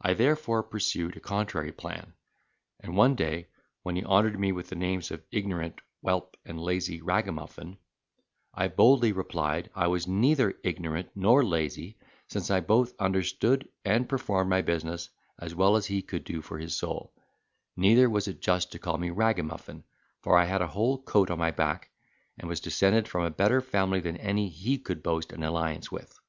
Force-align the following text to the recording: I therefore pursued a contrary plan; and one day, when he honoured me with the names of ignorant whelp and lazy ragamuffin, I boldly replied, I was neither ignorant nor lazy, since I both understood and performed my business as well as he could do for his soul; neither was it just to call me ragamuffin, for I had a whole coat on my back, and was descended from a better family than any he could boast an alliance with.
I 0.00 0.14
therefore 0.14 0.62
pursued 0.62 1.16
a 1.16 1.20
contrary 1.20 1.72
plan; 1.72 2.12
and 2.78 2.96
one 2.96 3.16
day, 3.16 3.48
when 3.82 3.96
he 3.96 4.04
honoured 4.04 4.38
me 4.38 4.52
with 4.52 4.68
the 4.68 4.76
names 4.76 5.10
of 5.10 5.24
ignorant 5.32 5.80
whelp 6.02 6.36
and 6.44 6.60
lazy 6.60 7.02
ragamuffin, 7.02 7.78
I 8.54 8.68
boldly 8.68 9.10
replied, 9.10 9.70
I 9.74 9.88
was 9.88 10.06
neither 10.06 10.56
ignorant 10.62 11.08
nor 11.16 11.42
lazy, 11.44 11.98
since 12.28 12.48
I 12.48 12.60
both 12.60 12.94
understood 13.00 13.68
and 13.84 14.08
performed 14.08 14.48
my 14.50 14.62
business 14.62 15.10
as 15.36 15.52
well 15.52 15.74
as 15.74 15.86
he 15.86 16.00
could 16.00 16.22
do 16.22 16.42
for 16.42 16.60
his 16.60 16.76
soul; 16.76 17.12
neither 17.76 18.08
was 18.08 18.28
it 18.28 18.40
just 18.40 18.70
to 18.70 18.78
call 18.78 18.98
me 18.98 19.10
ragamuffin, 19.10 19.82
for 20.20 20.38
I 20.38 20.44
had 20.44 20.62
a 20.62 20.68
whole 20.68 21.02
coat 21.02 21.28
on 21.28 21.40
my 21.40 21.50
back, 21.50 21.90
and 22.38 22.48
was 22.48 22.60
descended 22.60 23.08
from 23.08 23.24
a 23.24 23.30
better 23.30 23.60
family 23.60 23.98
than 23.98 24.16
any 24.18 24.48
he 24.48 24.78
could 24.78 25.02
boast 25.02 25.32
an 25.32 25.42
alliance 25.42 25.90
with. 25.90 26.20